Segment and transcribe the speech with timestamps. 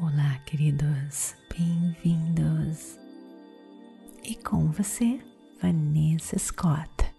[0.00, 2.96] Olá, queridos, bem-vindos.
[4.22, 5.18] E com você,
[5.60, 7.12] Vanessa Scott.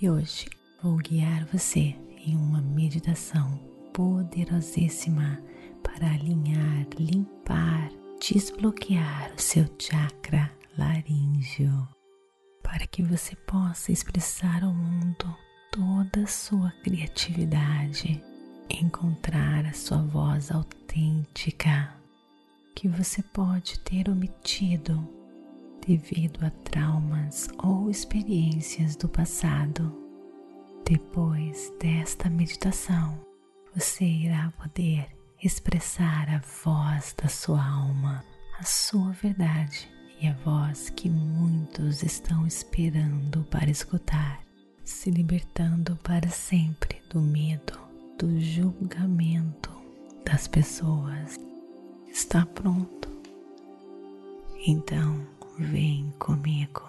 [0.00, 0.46] E hoje
[0.82, 1.94] vou guiar você
[2.26, 3.58] em uma meditação
[3.92, 5.38] poderosíssima
[5.82, 11.86] para alinhar, limpar, desbloquear o seu chakra laríngeo,
[12.62, 15.36] para que você possa expressar ao mundo
[15.70, 18.24] toda a sua criatividade,
[18.70, 21.94] encontrar a sua voz autêntica
[22.76, 25.08] que você pode ter omitido
[25.84, 29.96] devido a traumas ou experiências do passado.
[30.84, 33.18] Depois desta meditação,
[33.74, 35.08] você irá poder
[35.42, 38.22] expressar a voz da sua alma,
[38.60, 44.42] a sua verdade e a voz que muitos estão esperando para escutar,
[44.84, 47.78] se libertando para sempre do medo,
[48.18, 49.70] do julgamento
[50.26, 51.45] das pessoas
[52.16, 53.10] está pronto.
[54.66, 55.26] Então
[55.58, 56.82] vem comigo.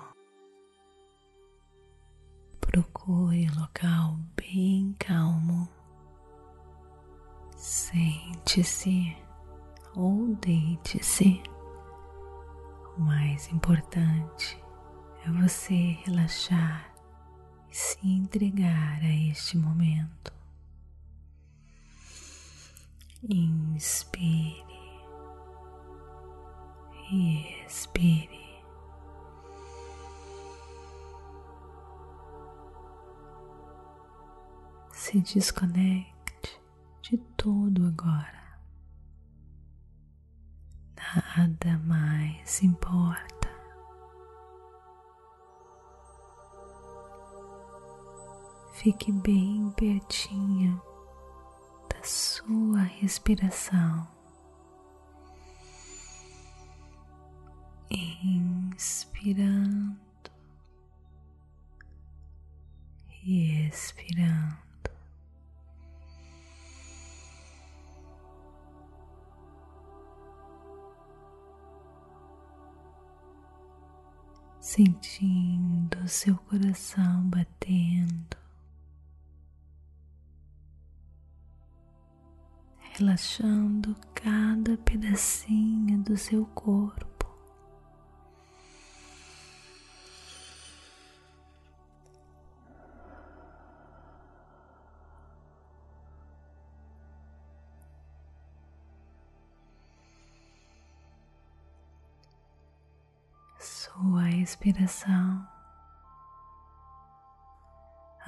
[2.62, 5.68] Procure local bem calmo.
[7.58, 9.18] Sente-se
[9.98, 11.44] ou deite-se.
[12.98, 14.58] O mais importante
[15.26, 16.90] é você relaxar
[17.70, 20.32] e se entregar a este momento.
[23.30, 24.67] Inspire
[27.12, 28.38] e expire.
[34.92, 36.62] Se desconecte
[37.02, 38.60] de tudo agora.
[41.38, 43.48] Nada mais importa.
[48.74, 50.82] Fique bem pertinho
[51.90, 54.17] da sua respiração.
[57.90, 59.98] Inspirando
[63.24, 64.58] e expirando.
[74.60, 78.38] Sentindo seu coração batendo,
[82.98, 87.17] relaxando cada pedacinho do seu corpo.
[104.48, 105.46] Respiração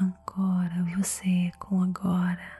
[0.02, 2.60] ancora você com agora.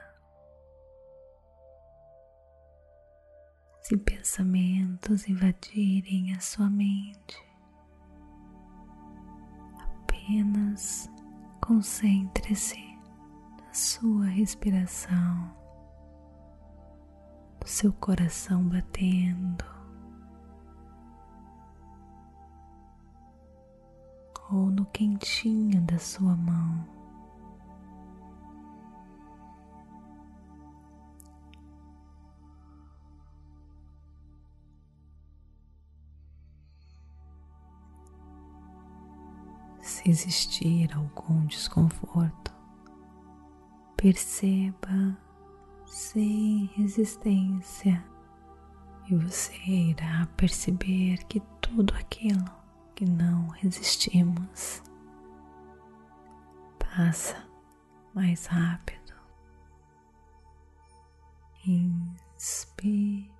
[3.82, 7.36] Se pensamentos invadirem a sua mente,
[9.78, 11.10] apenas
[11.62, 12.82] concentre-se
[13.62, 15.54] na sua respiração,
[17.60, 19.79] no seu coração batendo
[24.52, 26.84] ou no quentinho da sua mão.
[39.80, 42.52] Se existir algum desconforto,
[43.96, 45.16] perceba
[45.86, 48.02] sem resistência
[49.08, 52.59] e você irá perceber que tudo aquilo
[53.00, 54.82] que não resistimos.
[56.78, 57.48] Passa
[58.12, 59.14] mais rápido.
[61.66, 63.32] Inspire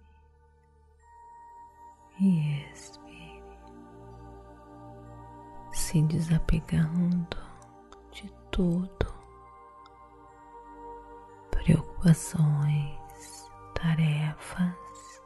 [2.19, 3.45] e expire,
[5.73, 7.37] se desapegando
[8.13, 9.15] de tudo,
[11.51, 15.23] preocupações, tarefas,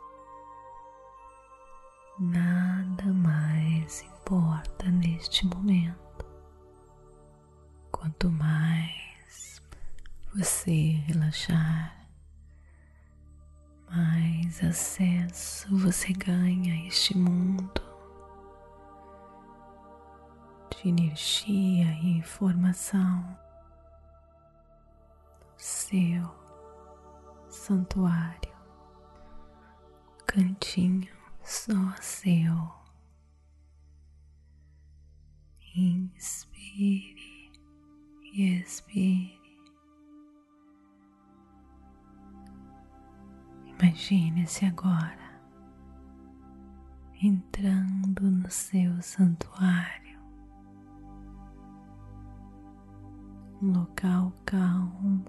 [2.18, 6.24] nada mais importa neste momento.
[7.92, 9.60] Quanto mais
[10.34, 12.08] você relaxar,
[13.90, 17.82] mais acesso você ganha a este mundo
[20.70, 23.38] de energia e informação.
[25.58, 26.34] Seu
[27.50, 28.54] santuário,
[30.26, 31.12] cantinho
[31.42, 32.83] só seu.
[36.16, 37.50] Inspire
[38.32, 39.40] e expire.
[43.66, 45.24] Imagine-se agora
[47.22, 50.18] entrando no seu santuário,
[53.62, 55.24] um local calmo,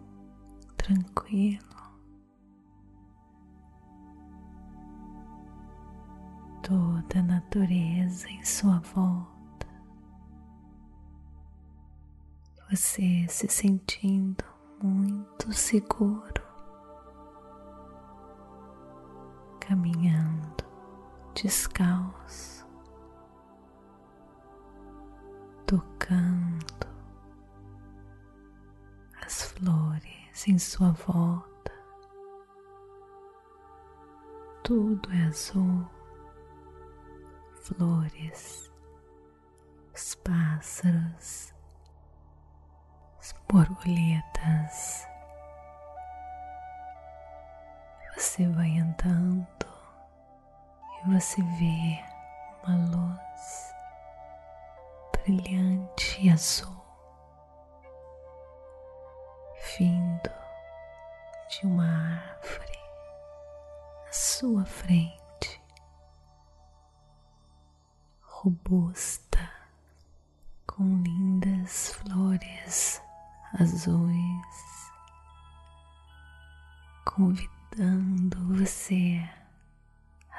[0.76, 1.64] tranquilo.
[6.62, 9.35] Toda a natureza em sua volta,
[12.76, 14.44] você se sentindo
[14.84, 16.44] muito seguro,
[19.62, 20.66] caminhando
[21.34, 22.68] descalço,
[25.66, 26.86] tocando
[29.26, 31.72] as flores em sua volta.
[34.66, 35.88] Tudo é azul,
[37.54, 38.70] flores,
[39.94, 41.55] os pássaros,
[43.26, 45.08] as borboletas.
[48.14, 49.48] Você vai andando
[51.08, 52.04] você vê
[52.64, 53.76] uma luz
[55.12, 56.84] brilhante e azul
[59.78, 60.32] vindo
[61.50, 62.80] de uma árvore
[64.08, 65.62] à sua frente,
[68.24, 69.52] robusta,
[70.66, 73.05] com lindas flores
[73.60, 74.92] azuis,
[77.06, 79.22] convidando você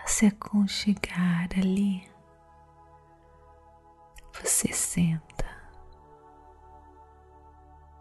[0.05, 2.07] se aconchegar ali.
[4.35, 5.47] Você senta,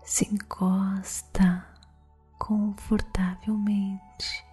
[0.04, 1.66] se encosta
[2.38, 4.46] confortavelmente,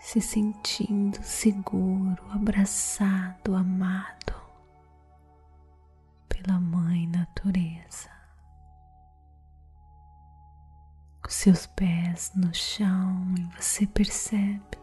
[0.00, 4.43] se sentindo seguro, abraçado, amado
[6.44, 8.12] pela Mãe Natureza.
[11.26, 14.78] seus pés no chão e você percebe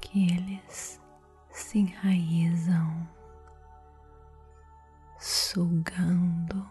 [0.00, 1.00] que eles
[1.50, 3.08] se enraizam,
[5.18, 6.70] sugando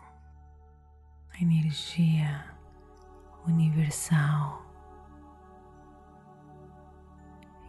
[1.33, 2.45] a energia
[3.47, 4.63] universal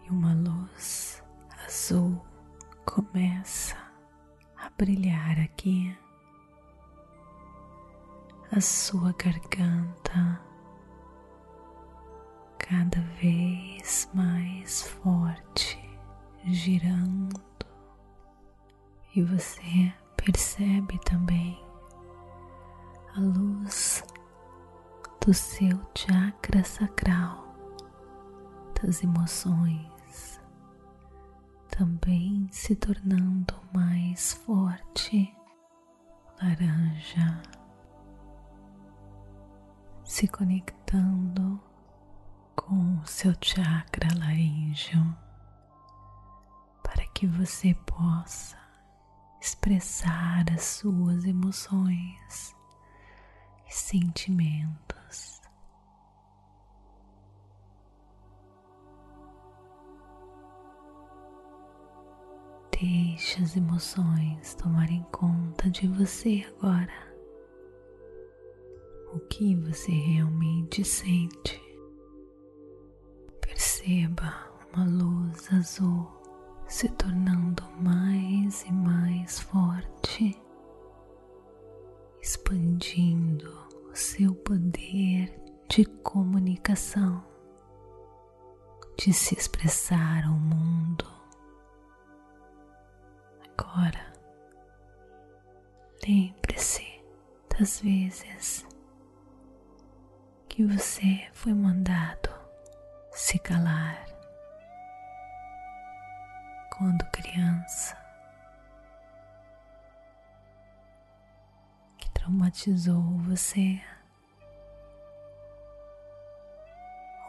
[0.05, 1.23] e uma luz
[1.67, 2.25] azul
[2.85, 3.68] começa
[4.79, 5.93] brilhar aqui
[8.53, 10.41] a sua garganta
[12.59, 15.79] cada vez mais forte,
[16.45, 17.41] girando,
[19.17, 21.61] e você percebe também
[23.17, 24.05] a luz
[25.21, 27.53] do seu chakra sacral,
[28.81, 29.98] das emoções,
[31.79, 35.33] também se tornando mais forte,
[36.43, 37.41] laranja.
[40.03, 41.63] Se conectando
[42.57, 45.17] com o seu chakra laríngeo.
[46.83, 48.59] Para que você possa
[49.41, 52.57] expressar as suas emoções
[53.69, 55.38] e sentimentos.
[62.81, 67.09] Deixe as emoções tomarem conta de você agora
[69.13, 71.61] o que você realmente sente.
[73.41, 74.33] Perceba
[74.73, 76.07] uma luz azul
[76.69, 80.41] se tornando mais e mais forte,
[82.23, 83.51] expandindo
[83.91, 85.35] o seu poder
[85.69, 87.25] de comunicação,
[88.97, 91.18] de se expressar ao mundo.
[93.61, 94.13] Agora,
[96.07, 97.03] lembre-se
[97.51, 98.65] das vezes
[100.49, 102.31] que você foi mandado
[103.11, 104.07] se calar
[106.77, 107.99] quando criança,
[111.99, 113.83] que traumatizou você,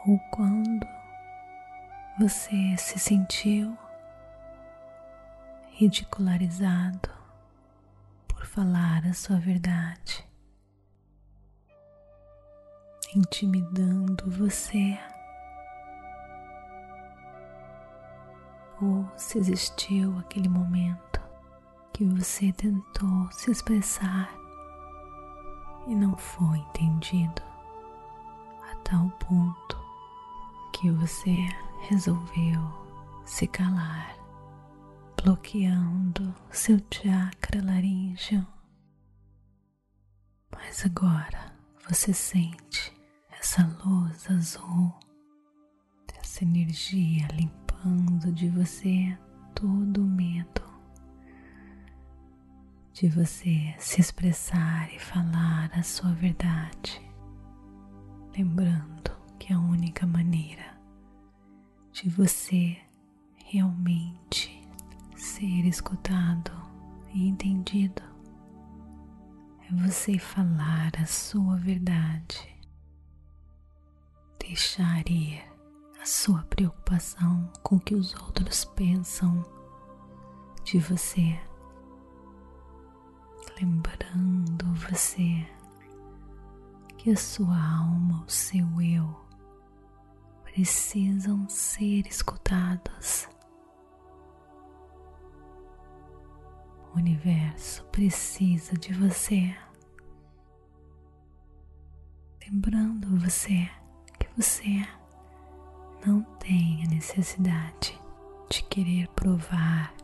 [0.06, 0.86] ou quando
[2.20, 3.76] você se sentiu
[5.80, 7.08] ridicularizado
[8.28, 10.28] por falar a sua verdade
[13.16, 14.98] intimidando você.
[18.82, 21.18] Ou se existiu aquele momento
[21.94, 24.30] que você tentou se expressar
[25.86, 27.42] e não foi entendido
[28.70, 29.78] a tal ponto
[30.74, 31.34] que você
[31.88, 32.60] resolveu
[33.24, 34.19] se calar,
[35.22, 38.46] bloqueando seu chakra laríngeo.
[40.52, 41.52] Mas agora
[41.88, 42.92] você sente
[43.38, 44.94] essa luz azul,
[46.20, 49.16] essa energia limpando de você
[49.54, 50.70] todo o medo
[52.92, 57.00] de você se expressar e falar a sua verdade,
[58.36, 60.78] lembrando que a única maneira
[61.92, 62.76] de você
[63.46, 64.59] realmente
[65.20, 66.50] ser escutado
[67.12, 68.02] e entendido
[69.68, 72.58] é você falar a sua verdade,
[74.38, 75.42] deixar ir
[76.00, 79.44] a sua preocupação com o que os outros pensam
[80.64, 81.38] de você,
[83.60, 85.46] lembrando você
[86.96, 89.20] que a sua alma, o seu eu,
[90.44, 93.28] precisam ser escutados.
[96.92, 99.54] O universo precisa de você.
[102.42, 103.70] Lembrando você
[104.18, 104.86] que você
[106.04, 108.00] não tem a necessidade
[108.50, 109.94] de querer provar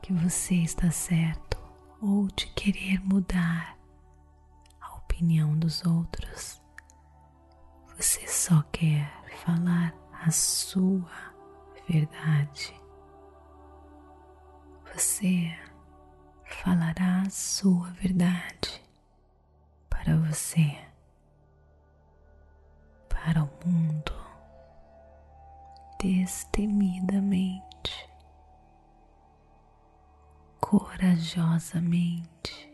[0.00, 1.58] que você está certo
[2.00, 3.76] ou de querer mudar
[4.80, 6.62] a opinião dos outros.
[7.96, 9.10] Você só quer
[9.44, 11.10] falar a sua
[11.88, 12.74] verdade.
[14.94, 15.52] Você
[16.46, 18.82] falará a sua verdade
[19.88, 20.76] para você,
[23.08, 24.12] para o mundo,
[26.00, 28.08] destemidamente,
[30.60, 32.66] corajosamente.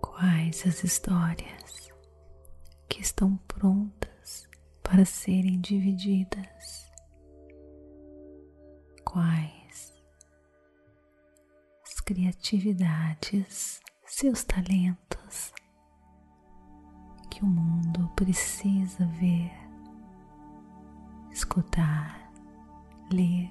[0.00, 1.90] Quais as histórias
[2.88, 4.48] que estão prontas
[4.82, 6.90] para serem divididas?
[9.04, 9.59] Quais
[12.10, 15.52] criatividades, seus talentos
[17.30, 19.52] que o mundo precisa ver,
[21.30, 22.32] escutar,
[23.12, 23.48] ler.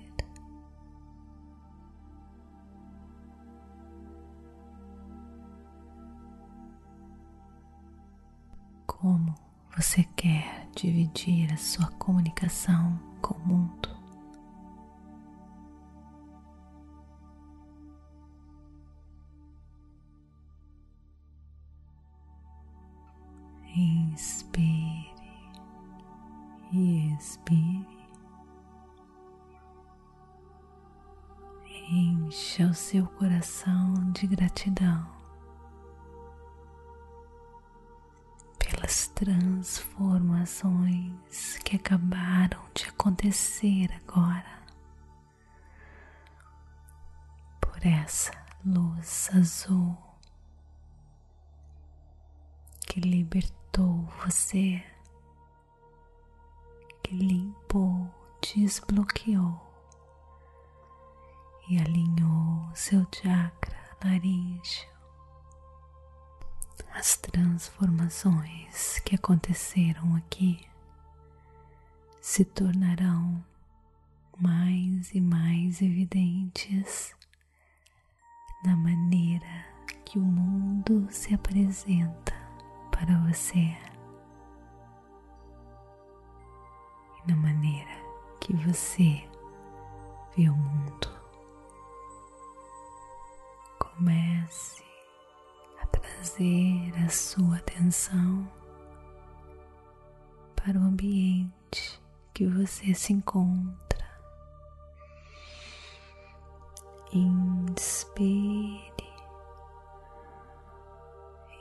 [8.85, 9.33] Como
[9.73, 13.98] você quer dividir a sua comunicação com o mundo?
[32.29, 35.03] Encha o seu coração de gratidão
[38.59, 44.59] pelas transformações que acabaram de acontecer agora,
[47.59, 48.31] por essa
[48.63, 49.97] luz azul
[52.85, 54.83] que libertou você,
[57.03, 58.07] que limpou,
[58.39, 59.67] desbloqueou
[61.69, 61.98] e alinhou
[62.79, 64.87] seu chakra laríngeo.
[66.93, 70.65] As transformações que aconteceram aqui
[72.21, 73.43] se tornarão
[74.39, 77.13] mais e mais evidentes
[78.63, 79.65] na maneira
[80.05, 82.33] que o mundo se apresenta
[82.89, 83.75] para você
[87.17, 87.91] e na maneira
[88.39, 89.29] que você
[90.33, 90.88] vê o mundo.
[96.39, 98.49] Trazer a sua atenção
[100.55, 102.01] para o ambiente
[102.33, 103.77] que você se encontra.
[107.11, 108.93] Inspire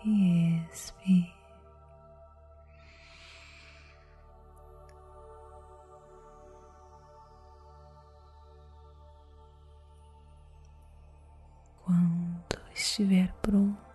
[0.04, 1.34] e expire.
[11.84, 13.87] Quando estiver pronto,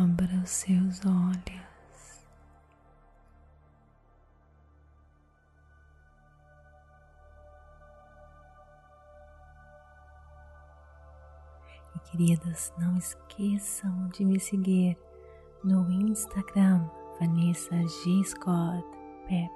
[0.00, 1.68] abra os seus olhos.
[12.10, 14.96] queridas, não esqueçam de me seguir
[15.62, 16.88] no Instagram
[17.20, 18.24] Vanessa G.
[18.24, 18.82] Scott
[19.28, 19.52] Pep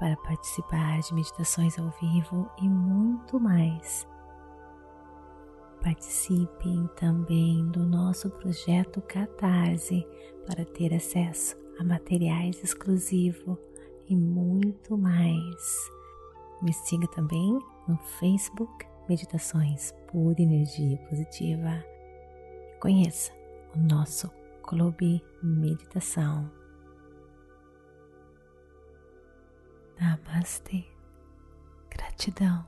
[0.00, 4.04] para participar de meditações ao vivo e muito mais.
[5.84, 10.08] Participem também do nosso projeto Catarse
[10.46, 13.58] para ter acesso a materiais exclusivos
[14.08, 15.90] e muito mais.
[16.62, 21.84] Me siga também no Facebook Meditações por Energia Positiva.
[22.80, 23.30] Conheça
[23.76, 24.30] o nosso
[24.62, 26.50] Clube Meditação.
[30.00, 30.82] Namastê.
[31.90, 32.66] Gratidão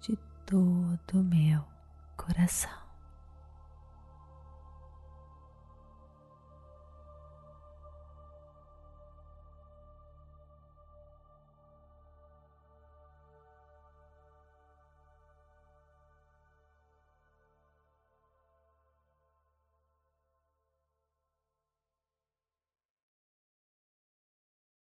[0.00, 0.18] de
[0.48, 1.62] todo o meu
[2.16, 2.87] coração.